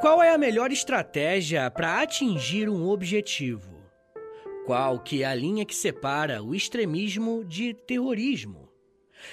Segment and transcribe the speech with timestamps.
[0.00, 3.76] Qual é a melhor estratégia para atingir um objetivo?
[4.64, 8.70] Qual que é a linha que separa o extremismo de terrorismo?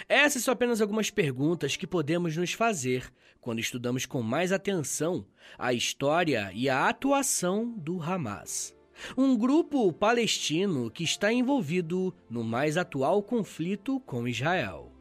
[0.09, 5.25] Essas são apenas algumas perguntas que podemos nos fazer quando estudamos com mais atenção
[5.57, 8.75] a história e a atuação do Hamas.
[9.17, 14.91] Um grupo palestino que está envolvido no mais atual conflito com Israel.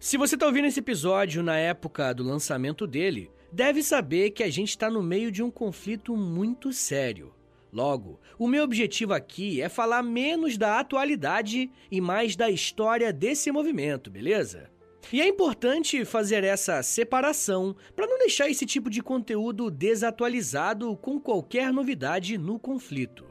[0.00, 4.50] Se você está ouvindo esse episódio na época do lançamento dele, deve saber que a
[4.50, 7.34] gente está no meio de um conflito muito sério.
[7.70, 13.50] Logo, o meu objetivo aqui é falar menos da atualidade e mais da história desse
[13.50, 14.70] movimento, beleza?
[15.12, 21.18] E é importante fazer essa separação para não deixar esse tipo de conteúdo desatualizado com
[21.18, 23.26] qualquer novidade no conflito.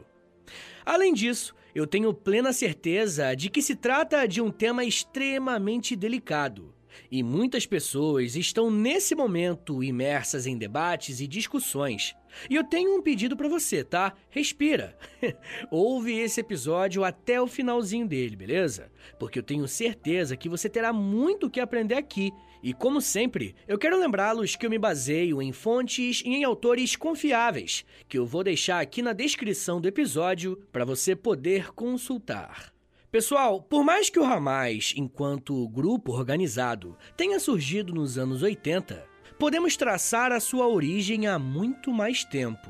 [0.86, 6.74] Além disso, eu tenho plena certeza de que se trata de um tema extremamente delicado
[7.11, 12.16] e muitas pessoas estão nesse momento imersas em debates e discussões.
[12.50, 14.14] E eu tenho um pedido para você, tá?
[14.30, 14.97] Respira.
[15.69, 18.92] Ouve esse episódio até o finalzinho dele, beleza?
[19.19, 22.31] Porque eu tenho certeza que você terá muito o que aprender aqui.
[22.64, 26.95] E como sempre, eu quero lembrá-los que eu me baseio em fontes e em autores
[26.95, 32.72] confiáveis, que eu vou deixar aqui na descrição do episódio para você poder consultar.
[33.12, 39.06] Pessoal, por mais que o Hamas, enquanto grupo organizado, tenha surgido nos anos 80,
[39.38, 42.69] podemos traçar a sua origem há muito mais tempo.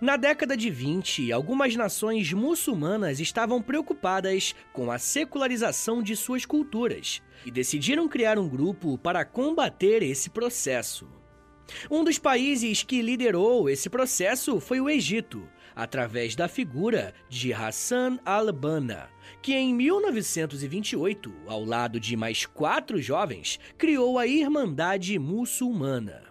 [0.00, 7.20] Na década de 20, algumas nações muçulmanas estavam preocupadas com a secularização de suas culturas
[7.44, 11.06] e decidiram criar um grupo para combater esse processo.
[11.90, 18.18] Um dos países que liderou esse processo foi o Egito, através da figura de Hassan
[18.24, 19.08] al-Banna,
[19.42, 26.24] que em 1928, ao lado de mais quatro jovens, criou a Irmandade Muçulmana.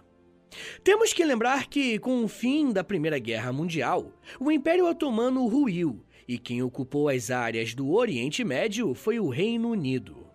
[0.82, 6.04] Temos que lembrar que, com o fim da Primeira Guerra Mundial, o Império Otomano ruiu
[6.30, 10.29] e quem ocupou as áreas do Oriente Médio foi o Reino Unido.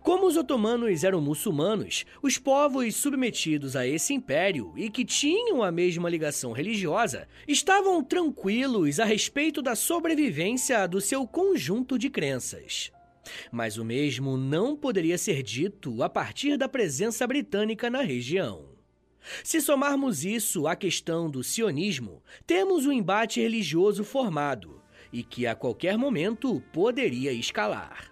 [0.00, 5.70] Como os otomanos eram muçulmanos, os povos submetidos a esse império e que tinham a
[5.70, 12.90] mesma ligação religiosa estavam tranquilos a respeito da sobrevivência do seu conjunto de crenças.
[13.52, 18.78] Mas o mesmo não poderia ser dito a partir da presença britânica na região.
[19.44, 24.80] Se somarmos isso à questão do sionismo, temos um embate religioso formado
[25.12, 28.07] e que a qualquer momento poderia escalar.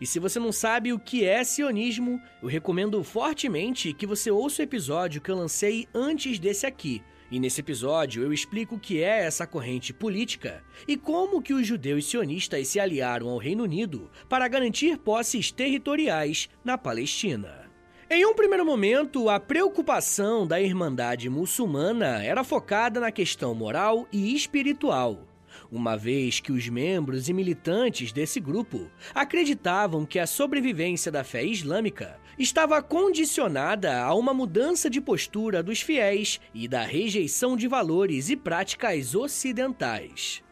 [0.00, 4.62] E se você não sabe o que é sionismo, eu recomendo fortemente que você ouça
[4.62, 7.02] o episódio que eu lancei antes desse aqui.
[7.30, 11.66] E nesse episódio eu explico o que é essa corrente política e como que os
[11.66, 17.66] judeus sionistas se aliaram ao Reino Unido para garantir posses territoriais na Palestina.
[18.08, 24.32] Em um primeiro momento, a preocupação da Irmandade muçulmana era focada na questão moral e
[24.32, 25.26] espiritual
[25.70, 31.44] uma vez que os membros e militantes desse grupo acreditavam que a sobrevivência da fé
[31.44, 38.28] islâmica estava condicionada a uma mudança de postura dos fiéis e da rejeição de valores
[38.28, 40.42] e práticas ocidentais.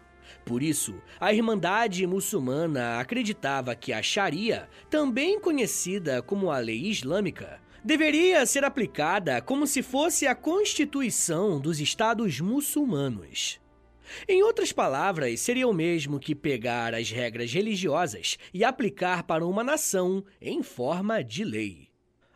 [0.45, 7.61] Por isso, a Irmandade Muçulmana acreditava que a Sharia, também conhecida como a lei islâmica,
[7.83, 13.64] deveria ser aplicada como se fosse a constituição dos Estados muçulmanos.
[14.29, 19.65] Em outras palavras, seria o mesmo que pegar as regras religiosas e aplicar para uma
[19.65, 21.89] nação em forma de lei.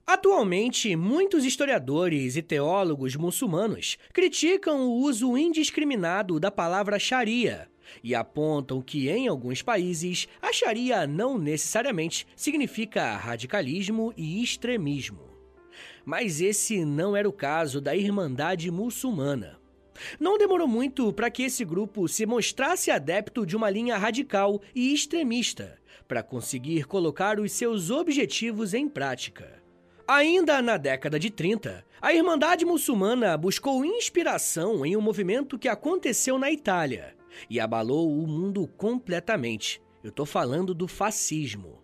[0.07, 7.69] Atualmente, muitos historiadores e teólogos muçulmanos criticam o uso indiscriminado da palavra Sharia
[8.03, 15.29] e apontam que, em alguns países, a Sharia não necessariamente significa radicalismo e extremismo.
[16.05, 19.58] Mas esse não era o caso da Irmandade Muçulmana.
[20.19, 24.93] Não demorou muito para que esse grupo se mostrasse adepto de uma linha radical e
[24.93, 29.63] extremista para conseguir colocar os seus objetivos em prática.
[30.07, 36.39] Ainda na década de 30, a Irmandade Muçulmana buscou inspiração em um movimento que aconteceu
[36.39, 37.15] na Itália
[37.51, 39.83] e abalou o mundo completamente.
[40.03, 41.83] Eu estou falando do fascismo.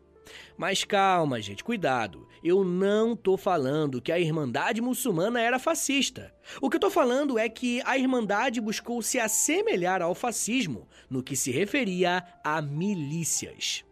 [0.57, 2.27] Mas calma, gente, cuidado.
[2.45, 6.31] Eu não tô falando que a Irmandade Muçulmana era fascista.
[6.61, 11.23] O que eu tô falando é que a Irmandade buscou se assemelhar ao fascismo no
[11.23, 13.83] que se referia a milícias.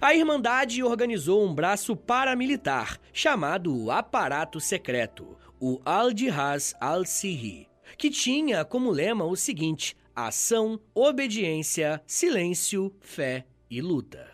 [0.00, 7.68] A Irmandade organizou um braço paramilitar chamado Aparato Secreto, o Al-Jihaz Al-Sirri,
[7.98, 14.29] que tinha como lema o seguinte: ação, obediência, silêncio, fé e luta.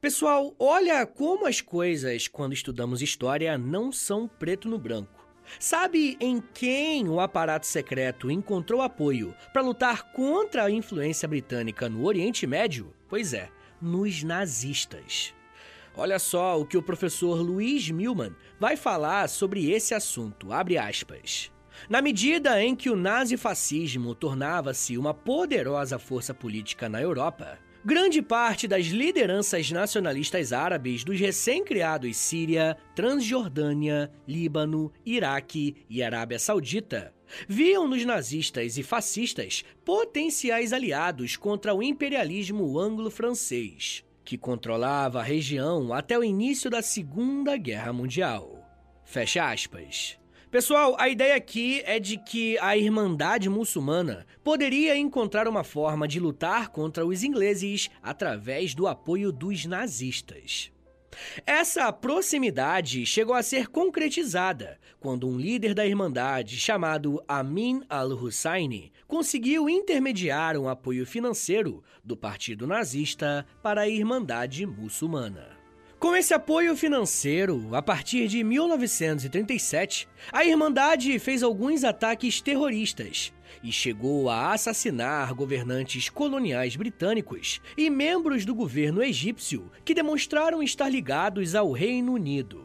[0.00, 5.28] Pessoal, olha como as coisas, quando estudamos história, não são preto no branco.
[5.58, 12.06] Sabe em quem o aparato secreto encontrou apoio para lutar contra a influência britânica no
[12.06, 12.94] Oriente Médio?
[13.10, 15.34] Pois é, nos nazistas.
[15.94, 21.52] Olha só o que o professor Luiz Milman vai falar sobre esse assunto, abre aspas.
[21.90, 28.68] Na medida em que o nazifascismo tornava-se uma poderosa força política na Europa, Grande parte
[28.68, 37.14] das lideranças nacionalistas árabes dos recém-criados Síria, Transjordânia, Líbano, Iraque e Arábia Saudita
[37.48, 45.94] viam nos nazistas e fascistas potenciais aliados contra o imperialismo anglo-francês, que controlava a região
[45.94, 48.62] até o início da Segunda Guerra Mundial.
[49.04, 50.19] Fecha aspas.
[50.50, 56.18] Pessoal, a ideia aqui é de que a Irmandade Muçulmana poderia encontrar uma forma de
[56.18, 60.72] lutar contra os ingleses através do apoio dos nazistas.
[61.46, 69.68] Essa proximidade chegou a ser concretizada quando um líder da Irmandade chamado Amin al-Husseini conseguiu
[69.70, 75.59] intermediar um apoio financeiro do Partido Nazista para a Irmandade Muçulmana.
[76.00, 83.70] Com esse apoio financeiro, a partir de 1937, a Irmandade fez alguns ataques terroristas e
[83.70, 91.54] chegou a assassinar governantes coloniais britânicos e membros do governo egípcio que demonstraram estar ligados
[91.54, 92.64] ao Reino Unido.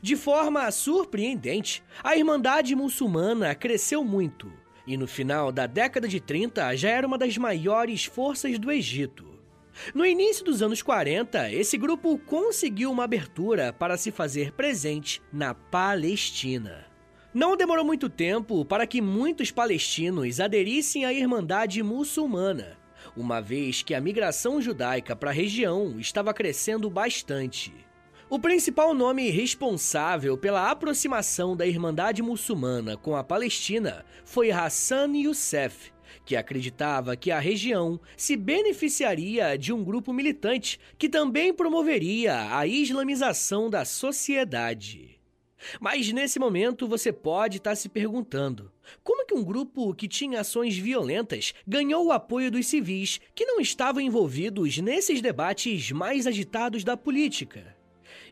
[0.00, 4.48] De forma surpreendente, a Irmandade Muçulmana cresceu muito
[4.86, 9.33] e no final da década de 30 já era uma das maiores forças do Egito.
[9.94, 15.54] No início dos anos 40, esse grupo conseguiu uma abertura para se fazer presente na
[15.54, 16.86] Palestina.
[17.32, 22.78] Não demorou muito tempo para que muitos palestinos aderissem à Irmandade Muçulmana,
[23.16, 27.72] uma vez que a migração judaica para a região estava crescendo bastante.
[28.30, 35.92] O principal nome responsável pela aproximação da Irmandade Muçulmana com a Palestina foi Hassan Youssef,
[36.24, 42.66] que acreditava que a região se beneficiaria de um grupo militante que também promoveria a
[42.66, 45.20] islamização da sociedade.
[45.80, 48.70] Mas nesse momento você pode estar se perguntando:
[49.02, 53.60] como que um grupo que tinha ações violentas ganhou o apoio dos civis que não
[53.60, 57.74] estavam envolvidos nesses debates mais agitados da política?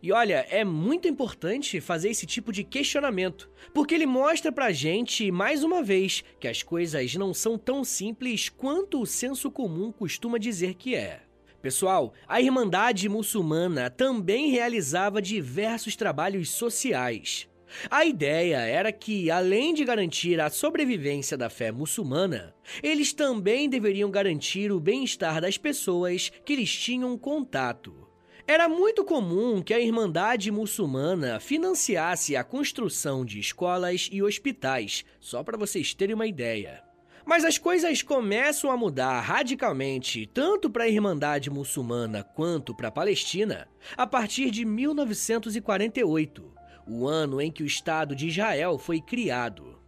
[0.02, 5.30] E olha, é muito importante fazer esse tipo de questionamento, porque ele mostra pra gente,
[5.30, 10.38] mais uma vez, que as coisas não são tão simples quanto o senso comum costuma
[10.38, 11.22] dizer que é.
[11.62, 17.48] Pessoal, a Irmandade Muçulmana também realizava diversos trabalhos sociais.
[17.88, 22.52] A ideia era que, além de garantir a sobrevivência da fé muçulmana,
[22.82, 28.01] eles também deveriam garantir o bem-estar das pessoas que eles tinham contato.
[28.52, 35.42] Era muito comum que a Irmandade Muçulmana financiasse a construção de escolas e hospitais, só
[35.42, 36.84] para vocês terem uma ideia.
[37.24, 42.92] Mas as coisas começam a mudar radicalmente, tanto para a Irmandade Muçulmana quanto para a
[42.92, 43.66] Palestina,
[43.96, 46.52] a partir de 1948,
[46.86, 49.80] o ano em que o Estado de Israel foi criado.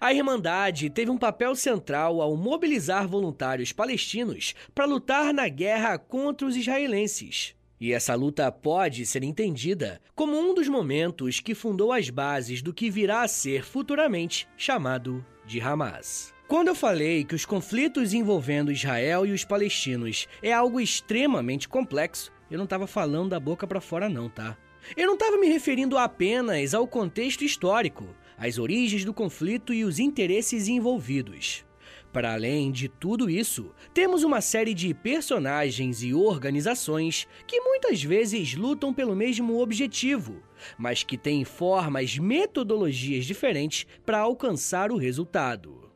[0.00, 6.46] A Irmandade teve um papel central ao mobilizar voluntários palestinos para lutar na guerra contra
[6.46, 7.59] os israelenses.
[7.80, 12.74] E essa luta pode ser entendida como um dos momentos que fundou as bases do
[12.74, 16.34] que virá a ser futuramente chamado de Hamas.
[16.46, 22.30] Quando eu falei que os conflitos envolvendo Israel e os palestinos é algo extremamente complexo,
[22.50, 24.58] eu não estava falando da boca para fora não, tá?
[24.96, 28.06] Eu não estava me referindo apenas ao contexto histórico,
[28.36, 31.64] às origens do conflito e os interesses envolvidos.
[32.12, 38.54] Para além de tudo isso, temos uma série de personagens e organizações que muitas vezes
[38.54, 40.42] lutam pelo mesmo objetivo,
[40.76, 45.88] mas que têm formas, metodologias diferentes para alcançar o resultado.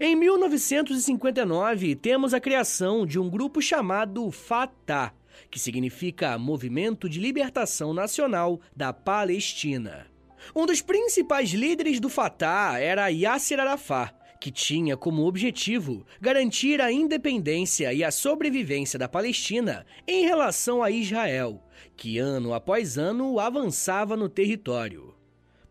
[0.00, 5.12] Em 1959, temos a criação de um grupo chamado Fatah,
[5.50, 10.06] que significa Movimento de Libertação Nacional da Palestina.
[10.54, 16.92] Um dos principais líderes do Fatah era Yasser Arafat, que tinha como objetivo garantir a
[16.92, 21.64] independência e a sobrevivência da Palestina em relação a Israel,
[21.96, 25.14] que ano após ano avançava no território.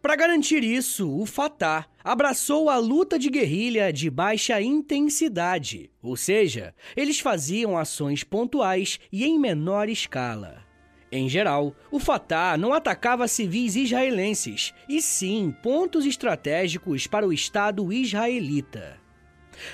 [0.02, 6.74] Para garantir isso, o Fatah abraçou a luta de guerrilha de baixa intensidade, ou seja,
[6.96, 10.63] eles faziam ações pontuais e em menor escala.
[11.16, 17.94] Em geral, o Fatah não atacava civis israelenses, e sim pontos estratégicos para o Estado
[17.94, 19.00] israelita.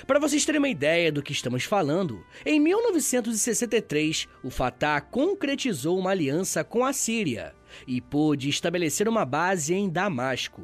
[0.06, 6.10] Para vocês terem uma ideia do que estamos falando, em 1963, o Fatah concretizou uma
[6.10, 7.54] aliança com a Síria
[7.86, 10.60] e pôde estabelecer uma base em Damasco.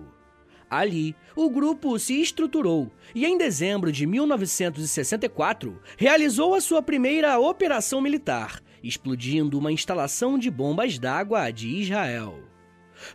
[0.68, 8.00] Ali, o grupo se estruturou e, em dezembro de 1964, realizou a sua primeira operação
[8.00, 12.40] militar, explodindo uma instalação de bombas d'água de Israel.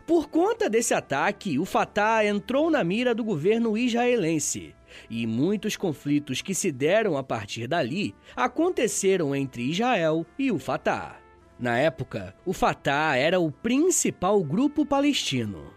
[0.06, 4.74] Por conta desse ataque, o Fatah entrou na mira do governo israelense,
[5.10, 11.16] e muitos conflitos que se deram a partir dali aconteceram entre Israel e o Fatah.
[11.58, 15.71] Na época, o Fatah era o principal grupo palestino.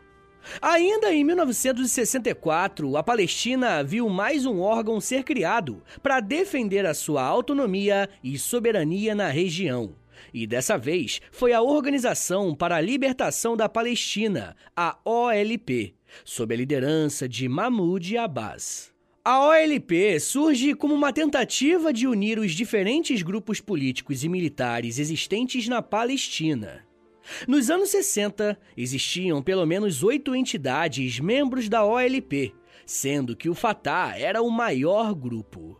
[0.61, 7.23] Ainda em 1964, a Palestina viu mais um órgão ser criado para defender a sua
[7.23, 9.95] autonomia e soberania na região.
[10.33, 16.57] E dessa vez foi a Organização para a Libertação da Palestina, a OLP, sob a
[16.57, 18.93] liderança de Mahmoud Abbas.
[19.23, 25.67] A OLP surge como uma tentativa de unir os diferentes grupos políticos e militares existentes
[25.67, 26.85] na Palestina.
[27.47, 32.53] Nos anos 60, existiam pelo menos oito entidades membros da OLP,
[32.85, 35.79] sendo que o Fatah era o maior grupo.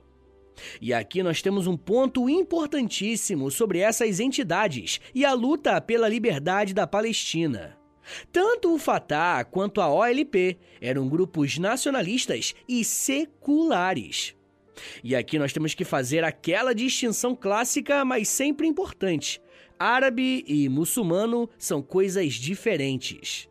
[0.82, 6.74] E aqui nós temos um ponto importantíssimo sobre essas entidades e a luta pela liberdade
[6.74, 7.78] da Palestina.
[8.32, 14.36] Tanto o Fatah quanto a OLP eram grupos nacionalistas e seculares.
[15.04, 19.42] E aqui nós temos que fazer aquela distinção clássica, mas sempre importante.
[19.80, 23.50] Árabe e muçulmano são coisas diferentes.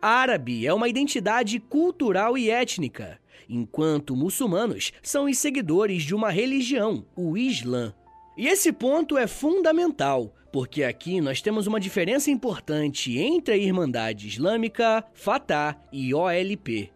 [0.00, 7.06] Árabe é uma identidade cultural e étnica, enquanto muçulmanos são os seguidores de uma religião,
[7.16, 7.94] o Islã.
[8.36, 14.28] E esse ponto é fundamental, porque aqui nós temos uma diferença importante entre a Irmandade
[14.28, 16.90] Islâmica, Fatah e OLP.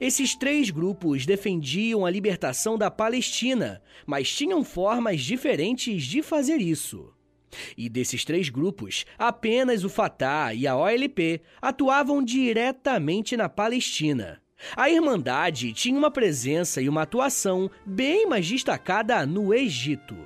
[0.00, 7.12] Esses três grupos defendiam a libertação da Palestina, mas tinham formas diferentes de fazer isso.
[7.76, 14.40] E desses três grupos, apenas o Fatah e a OLP atuavam diretamente na Palestina.
[14.76, 20.16] A Irmandade tinha uma presença e uma atuação bem mais destacada no Egito.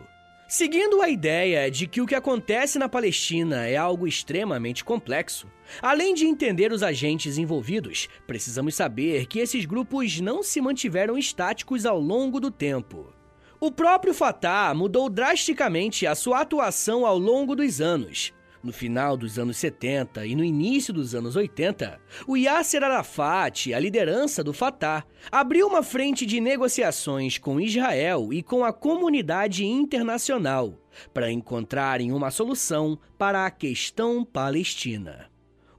[0.49, 5.51] Seguindo a ideia de que o que acontece na Palestina é algo extremamente complexo,
[5.83, 11.85] além de entender os agentes envolvidos, precisamos saber que esses grupos não se mantiveram estáticos
[11.85, 13.13] ao longo do tempo.
[13.59, 18.35] O próprio Fatah mudou drasticamente a sua atuação ao longo dos anos.
[18.63, 23.79] No final dos anos 70 e no início dos anos 80, o Yasser Arafat, a
[23.79, 30.75] liderança do Fatah, abriu uma frente de negociações com Israel e com a comunidade internacional
[31.15, 35.31] para encontrarem uma solução para a questão palestina.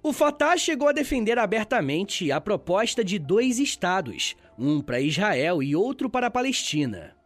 [0.01, 5.75] O Fatah chegou a defender abertamente a proposta de dois estados, um para Israel e
[5.75, 7.16] outro para a Palestina.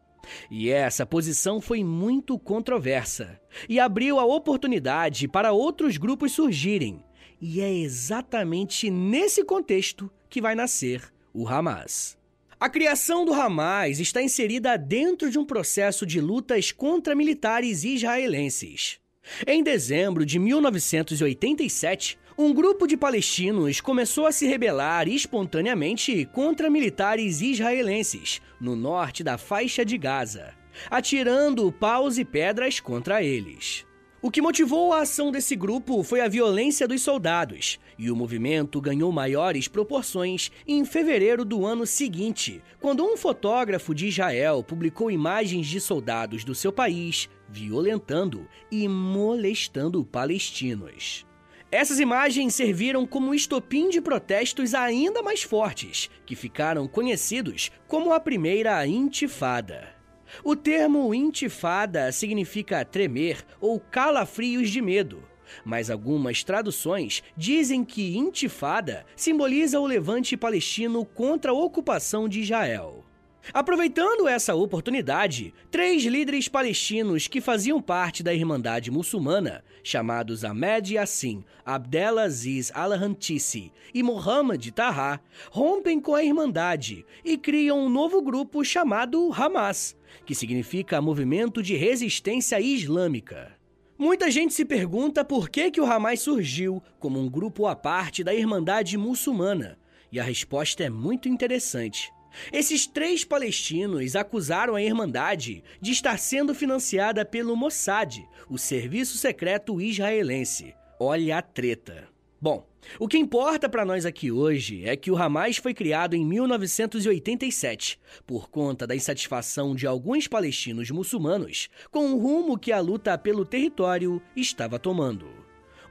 [0.49, 7.03] E essa posição foi muito controversa e abriu a oportunidade para outros grupos surgirem.
[7.41, 12.17] E é exatamente nesse contexto que vai nascer o Hamas.
[12.59, 18.99] A criação do Hamas está inserida dentro de um processo de lutas contra militares israelenses.
[19.47, 27.39] Em dezembro de 1987, um grupo de palestinos começou a se rebelar espontaneamente contra militares
[27.39, 30.55] israelenses no norte da faixa de Gaza,
[30.89, 33.85] atirando paus e pedras contra eles.
[34.23, 38.81] O que motivou a ação desse grupo foi a violência dos soldados, e o movimento
[38.81, 45.67] ganhou maiores proporções em fevereiro do ano seguinte, quando um fotógrafo de Israel publicou imagens
[45.67, 51.29] de soldados do seu país violentando e molestando palestinos.
[51.71, 58.19] Essas imagens serviram como estopim de protestos ainda mais fortes, que ficaram conhecidos como a
[58.19, 59.95] primeira Intifada.
[60.43, 65.23] O termo intifada significa tremer ou calafrios de medo,
[65.63, 73.05] mas algumas traduções dizem que intifada simboliza o levante palestino contra a ocupação de Israel.
[73.53, 81.43] Aproveitando essa oportunidade, três líderes palestinos que faziam parte da Irmandade Muçulmana, chamados Ahmed Yassin,
[81.65, 85.19] Abdelaziz Al-Rantisi e Mohammed Taha,
[85.49, 91.75] rompem com a Irmandade e criam um novo grupo chamado Hamas, que significa Movimento de
[91.75, 93.59] Resistência Islâmica.
[93.97, 98.23] Muita gente se pergunta por que, que o Hamas surgiu como um grupo à parte
[98.23, 99.77] da Irmandade Muçulmana,
[100.11, 102.11] e a resposta é muito interessante.
[102.51, 108.19] Esses três palestinos acusaram a Irmandade de estar sendo financiada pelo Mossad,
[108.49, 110.73] o serviço secreto israelense.
[110.99, 112.07] Olha a treta.
[112.39, 112.65] Bom,
[112.99, 117.99] o que importa para nós aqui hoje é que o Hamas foi criado em 1987
[118.25, 123.45] por conta da insatisfação de alguns palestinos muçulmanos com o rumo que a luta pelo
[123.45, 125.27] território estava tomando.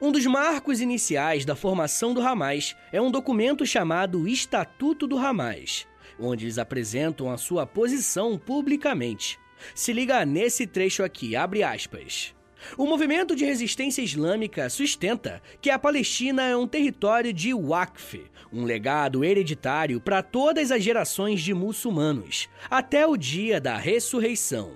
[0.01, 5.87] Um dos marcos iniciais da formação do Hamas é um documento chamado Estatuto do Hamas,
[6.21, 9.39] onde eles apresentam a sua posição publicamente.
[9.75, 12.33] Se liga nesse trecho aqui, abre aspas.
[12.77, 18.23] O movimento de resistência islâmica sustenta que a Palestina é um território de Waqf,
[18.53, 24.73] um legado hereditário para todas as gerações de muçulmanos, até o dia da ressurreição.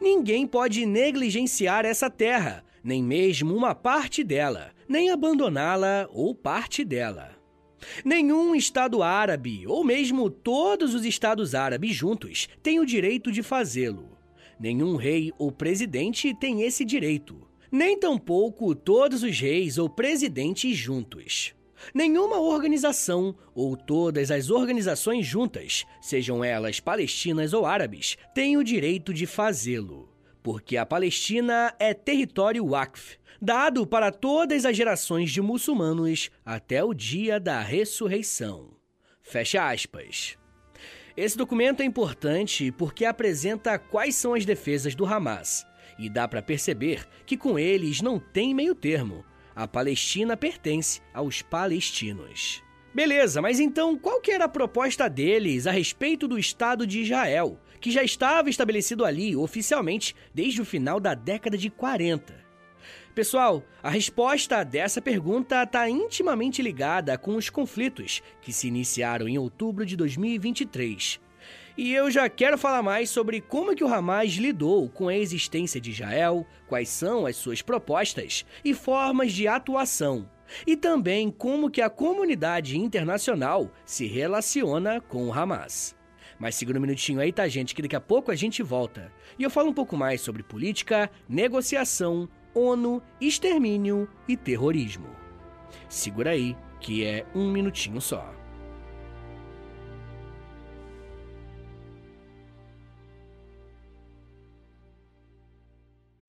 [0.00, 7.37] Ninguém pode negligenciar essa terra, nem mesmo uma parte dela, nem abandoná-la ou parte dela.
[8.04, 14.18] Nenhum Estado árabe, ou mesmo todos os Estados árabes juntos, tem o direito de fazê-lo.
[14.58, 17.46] Nenhum rei ou presidente tem esse direito.
[17.70, 21.54] Nem tampouco todos os reis ou presidentes juntos.
[21.94, 29.14] Nenhuma organização ou todas as organizações juntas, sejam elas palestinas ou árabes, têm o direito
[29.14, 30.08] de fazê-lo,
[30.42, 36.92] porque a Palestina é território Waqf, dado para todas as gerações de muçulmanos até o
[36.92, 38.70] dia da ressurreição.
[39.22, 40.36] Fecha aspas.
[41.16, 45.66] Esse documento é importante porque apresenta quais são as defesas do Hamas,
[45.98, 49.24] e dá para perceber que com eles não tem meio termo.
[49.54, 52.62] A Palestina pertence aos palestinos.
[52.94, 57.60] Beleza, mas então qual que era a proposta deles a respeito do Estado de Israel,
[57.80, 62.47] que já estava estabelecido ali oficialmente desde o final da década de 40?
[63.14, 69.38] Pessoal, a resposta dessa pergunta está intimamente ligada com os conflitos que se iniciaram em
[69.38, 71.20] outubro de 2023.
[71.76, 75.80] E eu já quero falar mais sobre como que o Hamas lidou com a existência
[75.80, 80.28] de Israel, quais são as suas propostas e formas de atuação,
[80.66, 85.96] e também como que a comunidade internacional se relaciona com o Hamas.
[86.38, 89.12] Mas segura um minutinho aí, tá, gente, que daqui a pouco a gente volta.
[89.38, 95.08] E eu falo um pouco mais sobre política, negociação, ONU, extermínio e terrorismo.
[95.88, 98.38] Segura aí, que é um minutinho só.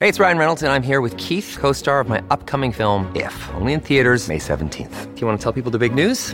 [0.02, 3.12] Hey, it's Ryan Reynolds, and I'm here with Keith, co star of my upcoming film,
[3.14, 5.14] If, only in theaters, May 17th.
[5.14, 6.34] Do you want to tell people the big news?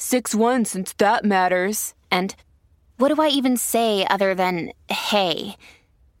[0.00, 1.94] 6 1 since that matters.
[2.10, 2.34] And
[2.96, 5.56] what do I even say other than hey?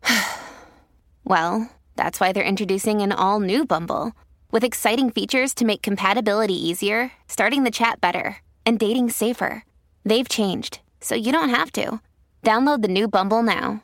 [1.24, 4.12] well, that's why they're introducing an all new Bumble
[4.52, 9.64] with exciting features to make compatibility easier, starting the chat better, and dating safer.
[10.04, 12.00] They've changed, so you don't have to.
[12.42, 13.82] Download the new Bumble now.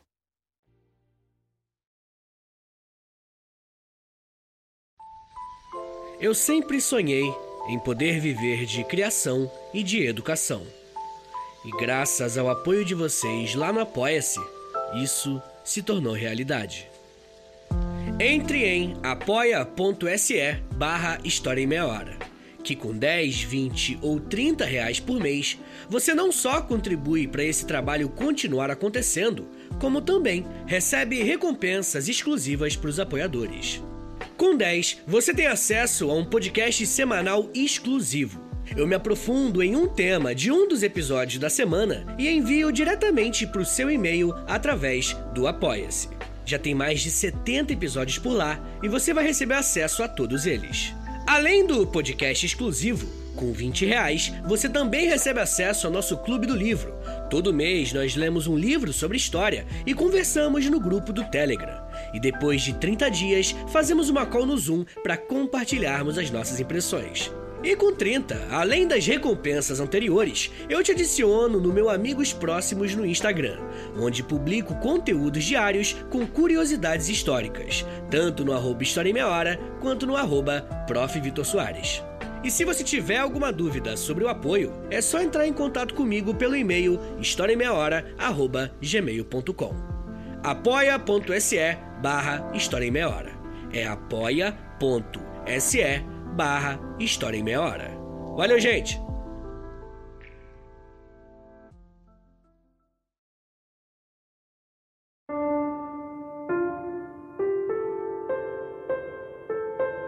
[6.19, 7.31] Eu sempre sonhei
[7.69, 10.62] em poder viver de criação e de educação.
[11.62, 14.41] E graças ao apoio de vocês lá no Apoia-se,
[15.03, 16.89] isso se tornou realidade.
[18.19, 22.17] Entre em apoia.se barra História em Meia Hora,
[22.65, 25.59] que com 10, 20 ou 30 reais por mês,
[25.91, 29.47] você não só contribui para esse trabalho continuar acontecendo,
[29.79, 33.83] como também recebe recompensas exclusivas para os apoiadores.
[34.39, 38.46] Com 10, você tem acesso a um podcast semanal exclusivo.
[38.75, 43.47] Eu me aprofundo em um tema de um dos episódios da semana e envio diretamente
[43.47, 46.09] para o seu e-mail através do Apoia-se.
[46.45, 50.47] Já tem mais de 70 episódios por lá e você vai receber acesso a todos
[50.47, 50.95] eles.
[51.27, 56.57] Além do podcast exclusivo, com 20 reais, você também recebe acesso ao nosso Clube do
[56.57, 56.95] Livro,
[57.29, 61.83] Todo mês nós lemos um livro sobre história e conversamos no grupo do Telegram.
[62.15, 67.31] E depois de 30 dias, fazemos uma call no Zoom para compartilharmos as nossas impressões.
[67.67, 73.05] E com 30, além das recompensas anteriores, eu te adiciono no meu Amigos Próximos no
[73.05, 73.59] Instagram,
[73.99, 80.07] onde publico conteúdos diários com curiosidades históricas, tanto no arroba História em Meia Hora, quanto
[80.07, 81.19] no arroba Prof.
[81.19, 82.05] Vitor Soares.
[82.45, 86.37] E se você tiver alguma dúvida sobre o apoio, é só entrar em contato comigo
[86.37, 89.75] pelo e-mail historiaemmeiahora.gmail.com
[90.45, 93.33] apoia.se barra História em Meia Hora.
[93.73, 95.81] É apoia.se
[96.37, 97.90] barra História em Meia Hora.
[98.37, 99.01] Valeu, gente!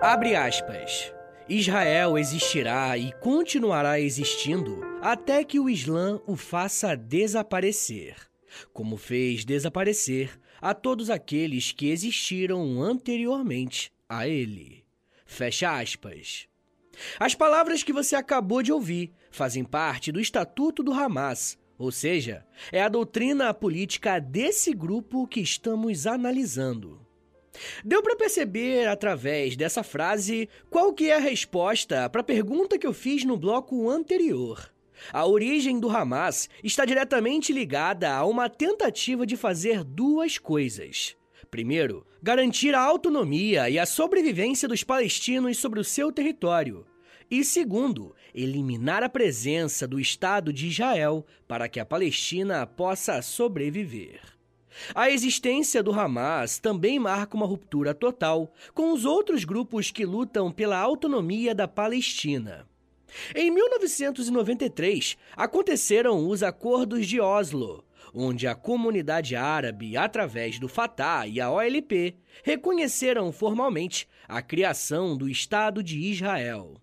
[0.03, 1.13] Abre aspas.
[1.49, 8.15] Israel existirá e continuará existindo até que o Islã o faça desaparecer,
[8.75, 14.88] como fez desaparecer a todos aqueles que existiram anteriormente a ele.
[15.29, 16.49] Fecha aspas.
[17.21, 22.45] As palavras que você acabou de ouvir fazem parte do Estatuto do Hamas, ou seja,
[22.73, 27.07] é a doutrina política desse grupo que estamos analisando.
[27.85, 32.87] Deu para perceber através dessa frase qual que é a resposta para a pergunta que
[32.87, 34.73] eu fiz no bloco anterior.
[35.13, 41.18] A origem do Hamas está diretamente ligada a uma tentativa de fazer duas coisas.
[41.51, 46.87] Primeiro, garantir a autonomia e a sobrevivência dos palestinos sobre o seu território.
[47.31, 54.21] E segundo, eliminar a presença do Estado de Israel para que a Palestina possa sobreviver.
[54.95, 60.53] A existência do Hamas também marca uma ruptura total com os outros grupos que lutam
[60.53, 62.67] pela autonomia da Palestina.
[63.35, 67.85] Em 1993, aconteceram os Acordos de Oslo,
[68.21, 75.29] onde a comunidade árabe, através do Fatah e a OLP, reconheceram formalmente a criação do
[75.29, 76.75] Estado de Israel.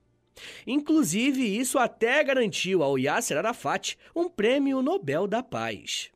[0.66, 6.10] Inclusive, isso até garantiu ao Yasser Arafat um prêmio Nobel da Paz.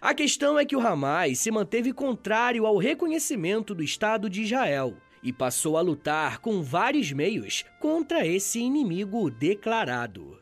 [0.00, 4.96] A questão é que o Hamas se manteve contrário ao reconhecimento do Estado de Israel
[5.22, 10.40] e passou a lutar com vários meios contra esse inimigo declarado.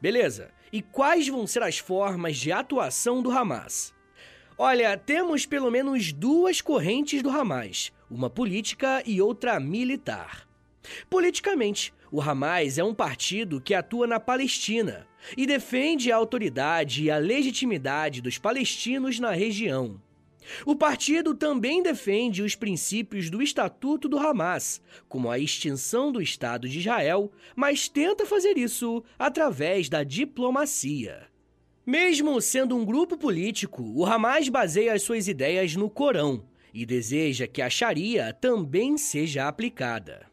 [0.00, 3.94] Beleza, e quais vão ser as formas de atuação do Hamas?
[4.56, 10.46] Olha, temos pelo menos duas correntes do Hamas, uma política e outra militar.
[11.08, 15.06] Politicamente, o Hamas é um partido que atua na Palestina
[15.36, 20.00] e defende a autoridade e a legitimidade dos palestinos na região.
[20.64, 26.68] O partido também defende os princípios do Estatuto do Hamas, como a extinção do Estado
[26.68, 31.28] de Israel, mas tenta fazer isso através da diplomacia.
[31.86, 37.46] Mesmo sendo um grupo político, o Hamas baseia as suas ideias no Corão e deseja
[37.46, 40.30] que a Sharia também seja aplicada.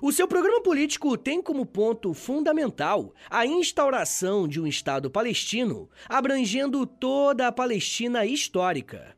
[0.00, 6.86] O seu programa político tem como ponto fundamental a instauração de um Estado palestino abrangendo
[6.86, 9.16] toda a Palestina histórica.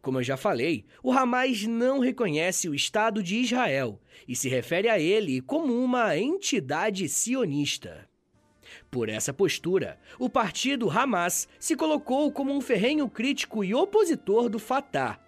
[0.00, 4.88] Como eu já falei, o Hamas não reconhece o Estado de Israel e se refere
[4.88, 8.08] a ele como uma entidade sionista.
[8.90, 14.58] Por essa postura, o partido Hamas se colocou como um ferrenho crítico e opositor do
[14.58, 15.20] Fatah.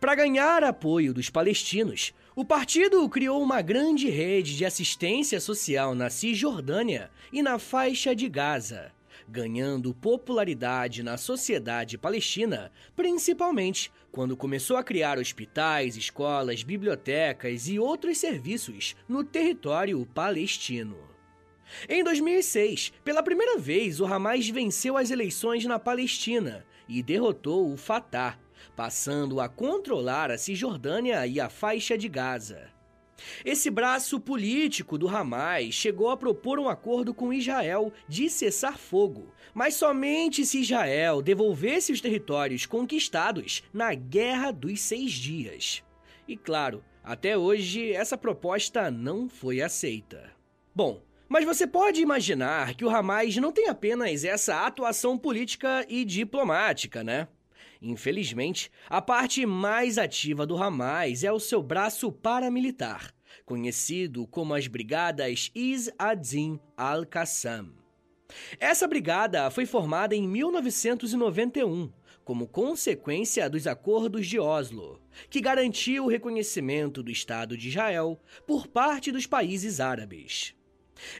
[0.00, 6.08] Para ganhar apoio dos palestinos, o partido criou uma grande rede de assistência social na
[6.08, 8.92] Cisjordânia e na faixa de Gaza,
[9.28, 18.18] ganhando popularidade na sociedade palestina, principalmente quando começou a criar hospitais, escolas, bibliotecas e outros
[18.18, 20.96] serviços no território palestino.
[21.88, 27.76] Em 2006, pela primeira vez, o Hamas venceu as eleições na Palestina e derrotou o
[27.76, 28.38] Fatah,
[28.76, 32.71] passando a controlar a Cisjordânia e a faixa de Gaza.
[33.44, 39.32] Esse braço político do Hamas chegou a propor um acordo com Israel de cessar fogo,
[39.54, 45.82] mas somente se Israel devolvesse os territórios conquistados na Guerra dos Seis Dias.
[46.26, 50.30] E claro, até hoje essa proposta não foi aceita.
[50.74, 56.04] Bom, mas você pode imaginar que o Hamas não tem apenas essa atuação política e
[56.04, 57.26] diplomática, né?
[57.82, 63.12] Infelizmente, a parte mais ativa do Hamas é o seu braço paramilitar,
[63.44, 67.74] conhecido como as Brigadas Is Adin al-Qassam.
[68.60, 71.92] Essa brigada foi formada em 1991
[72.24, 78.68] como consequência dos acordos de Oslo, que garantiu o reconhecimento do Estado de Israel por
[78.68, 80.54] parte dos países árabes.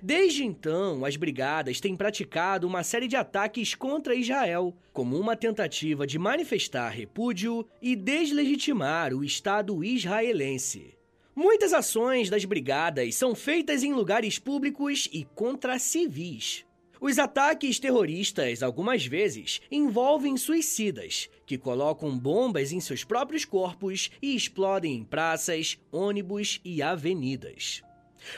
[0.02, 6.06] Desde então, as brigadas têm praticado uma série de ataques contra Israel, como uma tentativa
[6.06, 10.96] de manifestar repúdio e deslegitimar o Estado israelense.
[11.34, 16.64] Muitas ações das brigadas são feitas em lugares públicos e contra civis.
[17.00, 24.36] Os ataques terroristas, algumas vezes, envolvem suicidas, que colocam bombas em seus próprios corpos e
[24.36, 27.82] explodem em praças, ônibus e avenidas.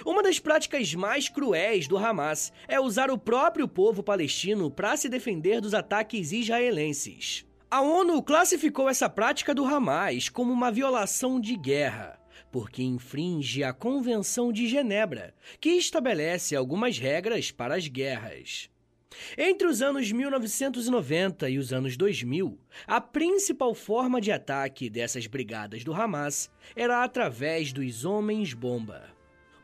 [0.04, 5.08] Uma das práticas mais cruéis do Hamas é usar o próprio povo palestino para se
[5.08, 7.44] defender dos ataques israelenses.
[7.70, 12.20] A ONU classificou essa prática do Hamas como uma violação de guerra,
[12.52, 18.70] porque infringe a Convenção de Genebra, que estabelece algumas regras para as guerras.
[19.36, 25.84] Entre os anos 1990 e os anos 2000, a principal forma de ataque dessas brigadas
[25.84, 29.13] do Hamas era através dos homens-bomba.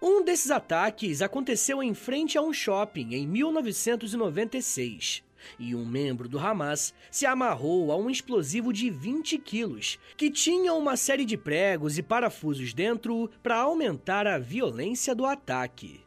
[0.02, 5.22] Um desses ataques aconteceu em frente a um shopping em 1996
[5.58, 10.72] e um membro do Hamas se amarrou a um explosivo de 20 quilos que tinha
[10.72, 16.00] uma série de pregos e parafusos dentro para aumentar a violência do ataque.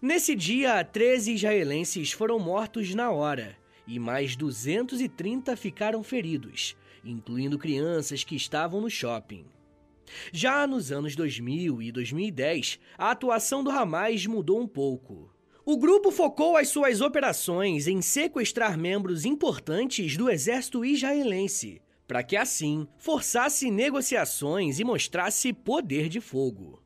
[0.00, 8.22] Nesse dia, 13 israelenses foram mortos na hora e mais 230 ficaram feridos, incluindo crianças
[8.22, 9.44] que estavam no shopping.
[10.32, 15.30] Já nos anos 2000 e 2010, a atuação do Hamas mudou um pouco.
[15.64, 22.36] O grupo focou as suas operações em sequestrar membros importantes do exército israelense, para que
[22.36, 26.82] assim forçasse negociações e mostrasse poder de fogo.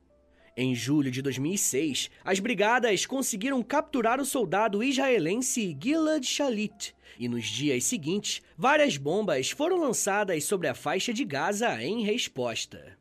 [0.59, 7.45] Em julho de 2006, as brigadas conseguiram capturar o soldado israelense Gilad Shalit, e nos
[7.45, 12.96] dias seguintes, várias bombas foram lançadas sobre a faixa de Gaza em resposta.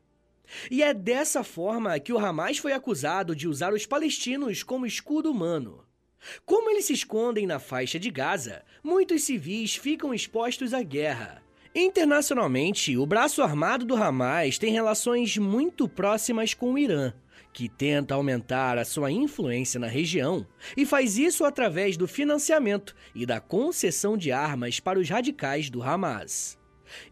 [0.70, 5.30] E é dessa forma que o Hamas foi acusado de usar os palestinos como escudo
[5.30, 5.84] humano.
[6.44, 11.42] Como eles se escondem na faixa de Gaza, muitos civis ficam expostos à guerra.
[11.74, 17.12] Internacionalmente, o braço armado do Hamas tem relações muito próximas com o Irã,
[17.52, 23.26] que tenta aumentar a sua influência na região e faz isso através do financiamento e
[23.26, 26.58] da concessão de armas para os radicais do Hamas.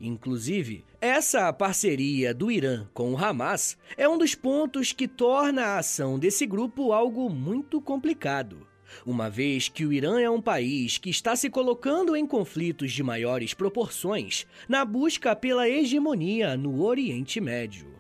[0.01, 5.79] Inclusive, essa parceria do Irã com o Hamas é um dos pontos que torna a
[5.79, 8.67] ação desse grupo algo muito complicado.
[9.05, 13.03] Uma vez que o Irã é um país que está se colocando em conflitos de
[13.03, 17.95] maiores proporções na busca pela hegemonia no Oriente Médio.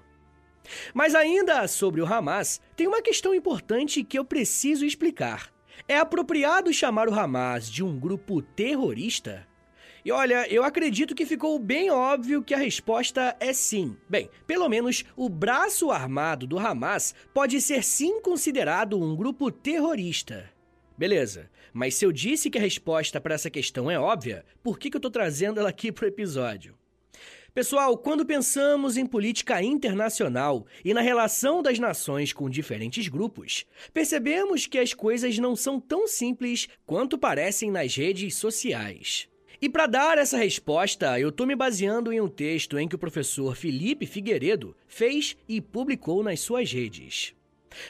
[0.92, 5.52] Mas ainda sobre o Hamas, tem uma questão importante que eu preciso explicar.
[5.86, 9.46] É apropriado chamar o Hamas de um grupo terrorista?
[10.04, 13.96] E olha, eu acredito que ficou bem óbvio que a resposta é sim.
[14.06, 20.50] Bem, pelo menos o braço armado do Hamas pode ser sim considerado um grupo terrorista.
[20.98, 24.90] Beleza, mas se eu disse que a resposta para essa questão é óbvia, por que,
[24.90, 26.76] que eu estou trazendo ela aqui para o episódio?
[27.54, 34.66] Pessoal, quando pensamos em política internacional e na relação das nações com diferentes grupos, percebemos
[34.66, 39.32] que as coisas não são tão simples quanto parecem nas redes sociais.
[39.64, 42.98] E para dar essa resposta, eu estou me baseando em um texto em que o
[42.98, 47.34] professor Felipe Figueiredo fez e publicou nas suas redes.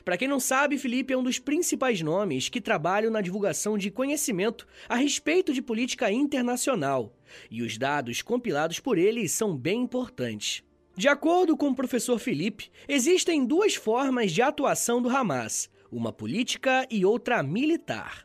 [0.04, 3.90] Para quem não sabe, Felipe é um dos principais nomes que trabalham na divulgação de
[3.90, 7.12] conhecimento a respeito de política internacional,
[7.50, 10.62] e os dados compilados por ele são bem importantes.
[10.96, 16.86] De acordo com o professor Felipe, existem duas formas de atuação do Hamas, uma política
[16.88, 18.24] e outra militar.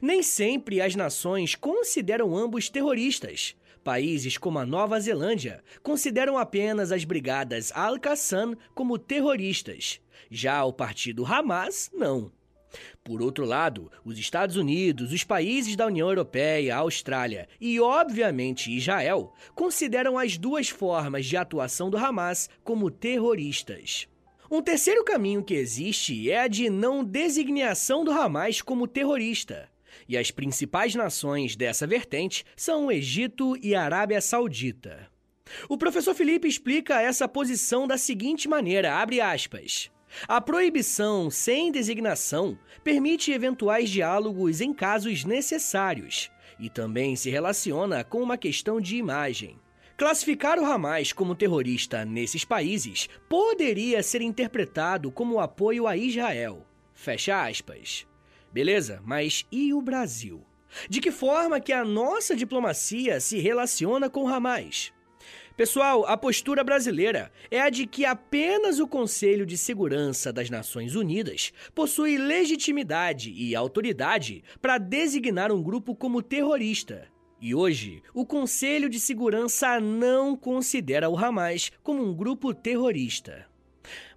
[0.00, 3.56] Nem sempre as nações consideram ambos terroristas.
[3.82, 10.00] Países como a Nova Zelândia consideram apenas as brigadas Al-Qassam como terroristas.
[10.30, 12.32] Já o partido Hamas, não.
[13.04, 18.74] Por outro lado, os Estados Unidos, os países da União Europeia, a Austrália e, obviamente,
[18.74, 24.08] Israel consideram as duas formas de atuação do Hamas como terroristas.
[24.54, 29.68] Um terceiro caminho que existe é a de não designação do Hamas como terrorista.
[30.08, 35.08] E as principais nações dessa vertente são o Egito e a Arábia Saudita.
[35.68, 39.90] O professor Felipe explica essa posição da seguinte maneira, abre aspas.
[40.28, 48.22] A proibição sem designação permite eventuais diálogos em casos necessários e também se relaciona com
[48.22, 49.58] uma questão de imagem.
[49.96, 56.66] Classificar o Hamas como terrorista nesses países poderia ser interpretado como apoio a Israel.
[56.92, 58.04] Fecha aspas.
[58.52, 60.44] Beleza, mas e o Brasil?
[60.88, 64.92] De que forma que a nossa diplomacia se relaciona com o Hamas?
[65.56, 70.96] Pessoal, a postura brasileira é a de que apenas o Conselho de Segurança das Nações
[70.96, 77.13] Unidas possui legitimidade e autoridade para designar um grupo como terrorista.
[77.40, 83.46] E hoje, o Conselho de Segurança não considera o Hamas como um grupo terrorista.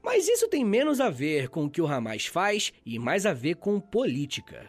[0.01, 3.34] Mas isso tem menos a ver com o que o Hamas faz e mais a
[3.34, 4.65] ver com política.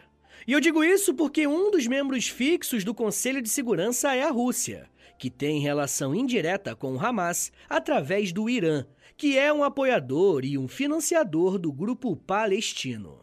[0.47, 4.31] E eu digo isso porque um dos membros fixos do Conselho de Segurança é a
[4.31, 8.85] Rússia que tem relação indireta com o Hamas através do Irã,
[9.17, 13.19] que é um apoiador e um financiador do grupo palestino.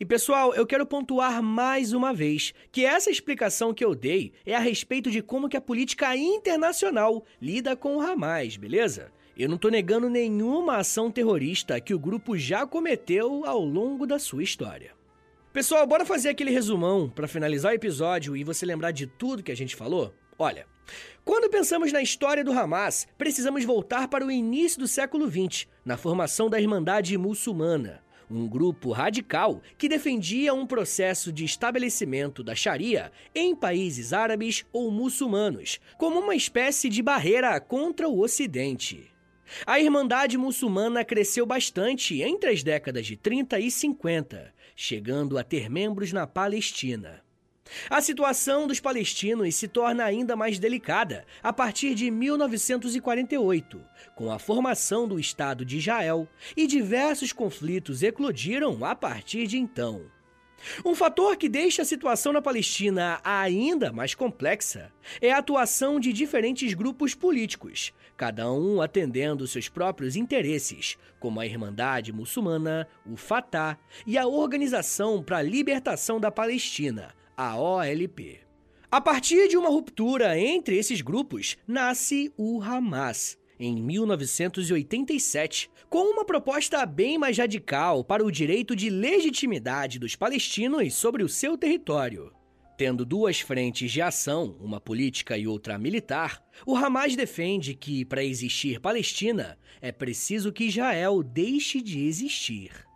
[0.00, 4.54] E pessoal, eu quero pontuar mais uma vez que essa explicação que eu dei é
[4.56, 9.12] a respeito de como que a política internacional lida com o Hamas, beleza?
[9.36, 14.18] Eu não estou negando nenhuma ação terrorista que o grupo já cometeu ao longo da
[14.18, 14.92] sua história.
[15.52, 19.52] Pessoal, bora fazer aquele resumão para finalizar o episódio e você lembrar de tudo que
[19.52, 20.14] a gente falou?
[20.38, 20.66] Olha,
[21.26, 25.98] quando pensamos na história do Hamas, precisamos voltar para o início do século XX, na
[25.98, 33.10] formação da Irmandade Muçulmana, um grupo radical que defendia um processo de estabelecimento da Sharia
[33.34, 39.10] em países árabes ou muçulmanos, como uma espécie de barreira contra o Ocidente.
[39.66, 45.68] A Irmandade Muçulmana cresceu bastante entre as décadas de 30 e 50, chegando a ter
[45.68, 47.22] membros na Palestina.
[47.88, 53.80] A situação dos palestinos se torna ainda mais delicada a partir de 1948,
[54.14, 60.10] com a formação do Estado de Israel, e diversos conflitos eclodiram a partir de então.
[60.84, 66.12] Um fator que deixa a situação na Palestina ainda mais complexa é a atuação de
[66.12, 73.78] diferentes grupos políticos, cada um atendendo seus próprios interesses, como a Irmandade Muçulmana, o Fatah
[74.06, 78.38] e a Organização para a Libertação da Palestina, a OLP.
[78.90, 86.22] A partir de uma ruptura entre esses grupos, nasce o Hamas, em 1987, com uma
[86.22, 92.30] proposta bem mais radical para o direito de legitimidade dos palestinos sobre o seu território.
[92.76, 98.22] Tendo duas frentes de ação, uma política e outra militar, o Hamas defende que, para
[98.22, 102.89] existir Palestina, é preciso que Israel deixe de existir.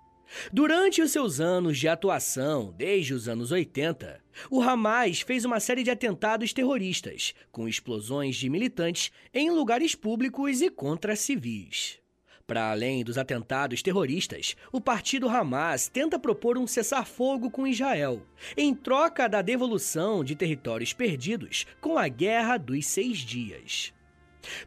[0.52, 4.20] Durante os seus anos de atuação, desde os anos 80,
[4.50, 10.60] o Hamas fez uma série de atentados terroristas, com explosões de militantes em lugares públicos
[10.60, 11.98] e contra civis.
[12.46, 18.20] Para além dos atentados terroristas, o partido Hamas tenta propor um cessar-fogo com Israel,
[18.54, 23.93] em troca da devolução de territórios perdidos com a Guerra dos Seis Dias.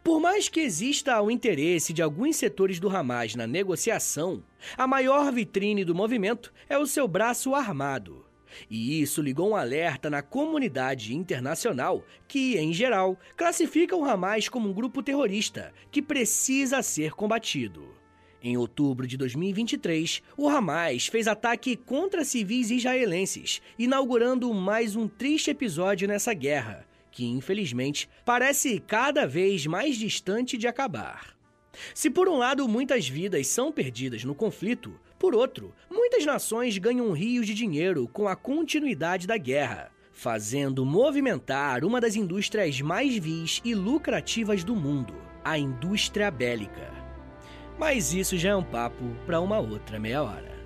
[0.04, 4.44] Por mais que exista o interesse de alguns setores do Hamas na negociação,
[4.78, 8.26] a maior vitrine do movimento é o seu braço armado.
[8.70, 14.70] E isso ligou um alerta na comunidade internacional que, em geral, classifica o Hamas como
[14.70, 17.96] um grupo terrorista que precisa ser combatido.
[18.42, 25.50] Em outubro de 2023, o Hamas fez ataque contra civis israelenses, inaugurando mais um triste
[25.50, 26.87] episódio nessa guerra,
[27.17, 31.36] que infelizmente parece cada vez mais distante de acabar.
[31.91, 37.12] Se por um lado muitas vidas são perdidas no conflito, por outro, muitas nações ganham
[37.13, 43.62] rios de dinheiro com a continuidade da guerra, fazendo movimentar uma das indústrias mais vis
[43.65, 46.93] e lucrativas do mundo, a indústria bélica.
[47.80, 50.57] Mas isso já é um papo para uma outra meia hora.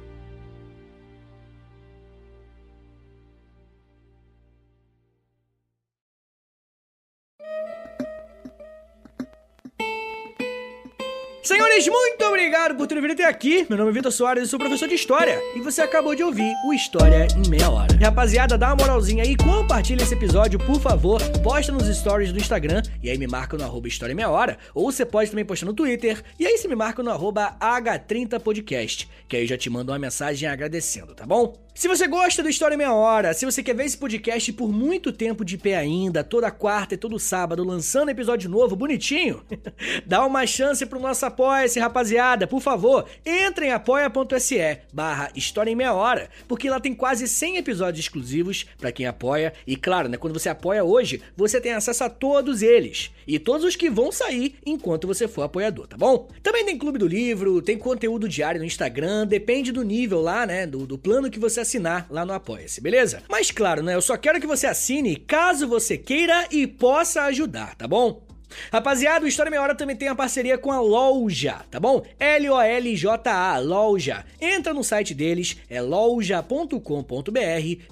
[11.44, 13.66] Senhores, muito obrigado por terem vindo até aqui.
[13.68, 15.42] Meu nome é Vitor Soares, eu sou professor de História.
[15.56, 17.98] E você acabou de ouvir o História em Meia Hora.
[18.00, 21.20] Rapaziada, dá uma moralzinha aí, compartilha esse episódio, por favor.
[21.42, 24.56] Posta nos stories do Instagram e aí me marca no arroba História em Meia Hora.
[24.76, 29.08] Ou você pode também postar no Twitter e aí você me marca no arroba H30podcast,
[29.28, 31.56] que aí eu já te mando uma mensagem agradecendo, tá bom?
[31.74, 34.70] Se você gosta do História em Meia Hora, se você quer ver esse podcast por
[34.72, 39.42] muito tempo de pé ainda, toda quarta e todo sábado, lançando episódio novo, bonitinho,
[40.06, 42.46] dá uma chance pro nosso apoia-se, rapaziada.
[42.46, 47.58] Por favor, entre em apoia.se barra História em Meia Hora, porque lá tem quase 100
[47.58, 49.54] episódios exclusivos para quem apoia.
[49.66, 53.12] E claro, né, quando você apoia hoje, você tem acesso a todos eles.
[53.26, 56.28] E todos os que vão sair enquanto você for apoiador, tá bom?
[56.44, 60.68] Também tem Clube do Livro, tem conteúdo diário no Instagram, depende do nível lá, né,
[60.68, 63.24] do, do plano que você assinar lá no Apoia-se, beleza?
[63.30, 67.76] Mas claro, né, eu só quero que você assine caso você queira e possa ajudar,
[67.76, 68.31] tá bom?
[68.72, 72.04] Rapaziada, o História Meia Hora também tem a parceria com a Loja, tá bom?
[72.20, 74.26] L-O-L-J-A, Loja.
[74.40, 76.80] Entra no site deles, é loja.com.br,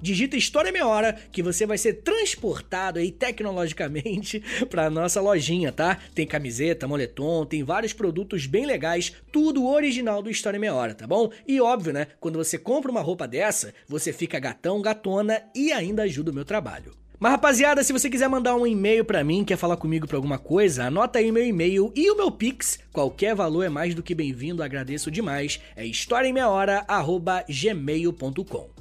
[0.02, 5.98] digita História Meia Hora, que você vai ser transportado aí tecnologicamente pra nossa lojinha, tá?
[6.14, 11.08] Tem camiseta, moletom, tem vários produtos bem legais, tudo original do História Meia Hora, tá
[11.08, 11.32] bom?
[11.48, 12.08] E óbvio, né?
[12.20, 16.46] Quando você compra uma roupa dessa, você fica gatão, gatona e ainda ajuda o meu
[16.46, 16.99] trabalho.
[17.20, 20.40] Mas rapaziada, se você quiser mandar um e-mail para mim, quer falar comigo pra alguma
[20.40, 22.80] coisa, anota aí meu e-mail e o meu Pix.
[22.94, 25.60] Qualquer valor é mais do que bem-vindo, agradeço demais.
[25.76, 28.79] É historiaemmeiahora@gmail.com.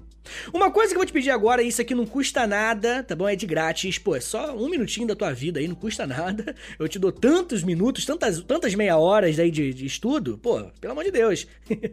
[0.52, 3.28] Uma coisa que eu vou te pedir agora, isso aqui não custa nada, tá bom?
[3.28, 3.98] É de grátis.
[3.98, 6.54] Pô, é só um minutinho da tua vida aí, não custa nada.
[6.78, 10.38] Eu te dou tantos minutos, tantas, tantas meia horas aí de, de estudo.
[10.38, 11.46] Pô, pelo amor de Deus.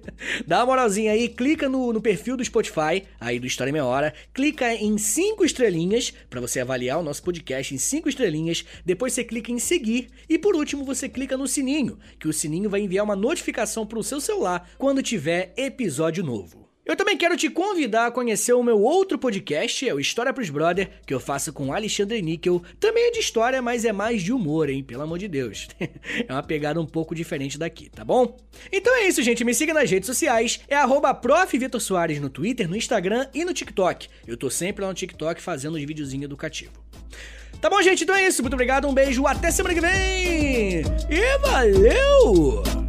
[0.45, 4.13] Dá uma moralzinha aí, clica no, no perfil do Spotify, aí do História Meia Hora,
[4.33, 8.65] clica em cinco estrelinhas para você avaliar o nosso podcast em cinco estrelinhas.
[8.85, 12.69] Depois você clica em seguir e por último você clica no sininho, que o sininho
[12.69, 16.74] vai enviar uma notificação pro seu celular quando tiver episódio novo.
[16.85, 20.51] Eu também quero te convidar a conhecer o meu outro podcast, é o História pros
[20.51, 22.61] Brother, que eu faço com Alexandre Níquel.
[22.79, 24.83] Também é de história, mas é mais de humor, hein?
[24.83, 25.67] Pelo amor de Deus.
[25.79, 28.37] é uma pegada um pouco diferente daqui, tá bom?
[28.71, 29.43] Então é isso, gente.
[29.43, 30.59] Me siga nas redes sociais.
[30.67, 31.19] É arroba
[32.21, 34.07] no Twitter, no Instagram e no TikTok.
[34.27, 36.75] Eu tô sempre lá no TikTok fazendo os videozinhos educativos.
[37.59, 38.03] Tá bom, gente?
[38.03, 38.43] Então é isso.
[38.43, 40.83] Muito obrigado, um beijo, até semana que vem!
[41.09, 42.84] E valeu!